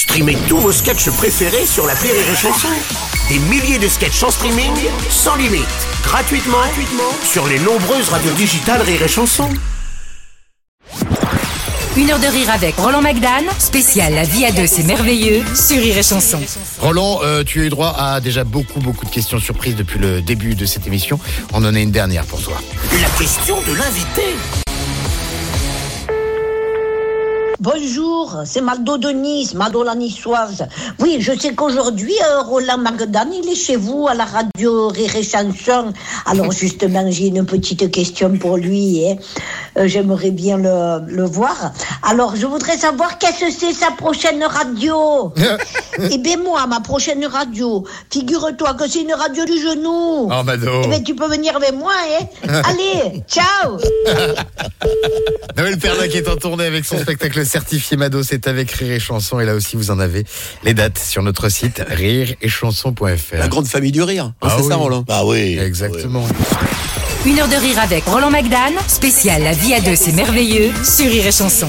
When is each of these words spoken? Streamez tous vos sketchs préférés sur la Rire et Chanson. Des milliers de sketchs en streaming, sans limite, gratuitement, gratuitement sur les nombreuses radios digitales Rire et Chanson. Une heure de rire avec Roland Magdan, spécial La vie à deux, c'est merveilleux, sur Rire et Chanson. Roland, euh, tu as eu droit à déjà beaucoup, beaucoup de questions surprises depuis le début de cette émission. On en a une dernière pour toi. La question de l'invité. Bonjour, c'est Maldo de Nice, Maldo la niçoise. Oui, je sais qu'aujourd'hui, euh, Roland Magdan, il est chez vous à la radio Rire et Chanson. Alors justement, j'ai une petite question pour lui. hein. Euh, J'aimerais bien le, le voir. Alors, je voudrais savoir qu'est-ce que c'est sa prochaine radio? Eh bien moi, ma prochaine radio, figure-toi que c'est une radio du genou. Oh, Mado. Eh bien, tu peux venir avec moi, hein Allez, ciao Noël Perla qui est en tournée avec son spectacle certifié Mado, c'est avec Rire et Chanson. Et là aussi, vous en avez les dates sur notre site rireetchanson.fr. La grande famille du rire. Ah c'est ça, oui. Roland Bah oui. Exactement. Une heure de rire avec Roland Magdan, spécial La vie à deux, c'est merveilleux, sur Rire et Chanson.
Streamez 0.00 0.38
tous 0.48 0.56
vos 0.56 0.72
sketchs 0.72 1.10
préférés 1.10 1.66
sur 1.66 1.86
la 1.86 1.92
Rire 1.92 2.14
et 2.14 2.34
Chanson. 2.34 2.68
Des 3.28 3.38
milliers 3.38 3.78
de 3.78 3.86
sketchs 3.86 4.22
en 4.22 4.30
streaming, 4.30 4.72
sans 5.10 5.36
limite, 5.36 5.66
gratuitement, 6.02 6.56
gratuitement 6.56 7.12
sur 7.22 7.46
les 7.46 7.58
nombreuses 7.58 8.08
radios 8.08 8.32
digitales 8.32 8.80
Rire 8.80 9.02
et 9.02 9.08
Chanson. 9.08 9.50
Une 11.98 12.10
heure 12.10 12.18
de 12.18 12.26
rire 12.28 12.48
avec 12.48 12.76
Roland 12.76 13.02
Magdan, 13.02 13.44
spécial 13.58 14.14
La 14.14 14.24
vie 14.24 14.46
à 14.46 14.52
deux, 14.52 14.66
c'est 14.66 14.84
merveilleux, 14.84 15.42
sur 15.54 15.76
Rire 15.76 15.98
et 15.98 16.02
Chanson. 16.02 16.40
Roland, 16.78 17.20
euh, 17.22 17.44
tu 17.44 17.60
as 17.60 17.64
eu 17.64 17.68
droit 17.68 17.94
à 17.94 18.22
déjà 18.22 18.44
beaucoup, 18.44 18.80
beaucoup 18.80 19.04
de 19.04 19.10
questions 19.10 19.38
surprises 19.38 19.76
depuis 19.76 19.98
le 19.98 20.22
début 20.22 20.54
de 20.54 20.64
cette 20.64 20.86
émission. 20.86 21.20
On 21.52 21.62
en 21.62 21.74
a 21.74 21.78
une 21.78 21.92
dernière 21.92 22.24
pour 22.24 22.40
toi. 22.40 22.56
La 23.02 23.10
question 23.22 23.60
de 23.68 23.74
l'invité. 23.74 24.34
Bonjour, 27.62 28.38
c'est 28.46 28.62
Maldo 28.62 28.96
de 28.96 29.10
Nice, 29.10 29.52
Maldo 29.52 29.82
la 29.82 29.94
niçoise. 29.94 30.66
Oui, 30.98 31.18
je 31.20 31.38
sais 31.38 31.52
qu'aujourd'hui, 31.54 32.14
euh, 32.26 32.40
Roland 32.40 32.78
Magdan, 32.78 33.28
il 33.30 33.46
est 33.50 33.54
chez 33.54 33.76
vous 33.76 34.08
à 34.08 34.14
la 34.14 34.24
radio 34.24 34.88
Rire 34.88 35.14
et 35.16 35.22
Chanson. 35.22 35.92
Alors 36.24 36.50
justement, 36.52 37.04
j'ai 37.10 37.26
une 37.26 37.44
petite 37.44 37.90
question 37.90 38.30
pour 38.38 38.56
lui. 38.56 39.06
hein. 39.06 39.16
Euh, 39.76 39.86
J'aimerais 39.86 40.30
bien 40.30 40.56
le, 40.56 41.00
le 41.06 41.24
voir. 41.24 41.72
Alors, 42.02 42.34
je 42.34 42.46
voudrais 42.46 42.78
savoir 42.78 43.18
qu'est-ce 43.18 43.40
que 43.40 43.50
c'est 43.52 43.74
sa 43.74 43.90
prochaine 43.90 44.42
radio? 44.42 45.30
Eh 46.10 46.16
bien 46.16 46.38
moi, 46.38 46.66
ma 46.66 46.80
prochaine 46.80 47.26
radio, 47.26 47.84
figure-toi 48.10 48.72
que 48.72 48.88
c'est 48.88 49.02
une 49.02 49.12
radio 49.12 49.44
du 49.44 49.60
genou. 49.60 50.30
Oh, 50.32 50.42
Mado. 50.44 50.80
Eh 50.84 50.88
bien, 50.88 51.00
tu 51.02 51.14
peux 51.14 51.26
venir 51.28 51.54
avec 51.56 51.74
moi, 51.74 51.92
hein 52.10 52.24
Allez, 52.64 53.22
ciao 53.28 53.76
Noël 55.60 55.76
Perla 55.78 56.08
qui 56.08 56.16
est 56.16 56.26
en 56.26 56.36
tournée 56.36 56.64
avec 56.64 56.86
son 56.86 56.96
spectacle 56.96 57.44
certifié 57.44 57.98
Mado, 57.98 58.22
c'est 58.22 58.46
avec 58.48 58.70
Rire 58.70 58.92
et 58.92 58.98
Chanson. 58.98 59.40
Et 59.40 59.44
là 59.44 59.54
aussi, 59.54 59.76
vous 59.76 59.90
en 59.90 59.98
avez 59.98 60.24
les 60.64 60.72
dates 60.72 60.98
sur 60.98 61.22
notre 61.22 61.50
site 61.50 61.82
rireetchanson.fr. 61.86 63.36
La 63.36 63.48
grande 63.48 63.66
famille 63.66 63.92
du 63.92 64.02
rire. 64.02 64.32
Ah 64.40 64.54
c'est 64.56 64.62
ça, 64.62 64.78
oui. 64.78 64.82
Roland 64.84 65.04
Bah 65.06 65.20
oui. 65.26 65.58
Exactement. 65.58 66.26
Une 67.26 67.38
heure 67.38 67.48
de 67.48 67.56
rire 67.56 67.78
avec 67.78 68.04
Roland 68.06 68.30
Magdan, 68.30 68.72
spécial 68.88 69.42
La 69.42 69.52
vie 69.52 69.74
à 69.74 69.80
deux, 69.80 69.96
c'est 69.96 70.12
merveilleux, 70.12 70.70
sur 70.82 71.10
Rire 71.10 71.26
et 71.26 71.32
Chanson. 71.32 71.68